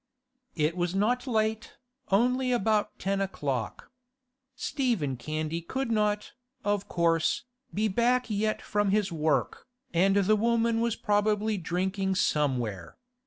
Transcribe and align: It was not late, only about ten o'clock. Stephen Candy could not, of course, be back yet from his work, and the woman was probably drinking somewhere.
It 0.55 0.75
was 0.75 0.95
not 0.95 1.27
late, 1.27 1.77
only 2.09 2.51
about 2.51 2.97
ten 2.97 3.21
o'clock. 3.21 3.91
Stephen 4.55 5.15
Candy 5.15 5.61
could 5.61 5.91
not, 5.91 6.33
of 6.63 6.87
course, 6.89 7.43
be 7.71 7.87
back 7.87 8.27
yet 8.27 8.63
from 8.63 8.89
his 8.89 9.11
work, 9.11 9.67
and 9.93 10.15
the 10.15 10.35
woman 10.35 10.81
was 10.81 10.95
probably 10.95 11.55
drinking 11.59 12.15
somewhere. 12.15 12.97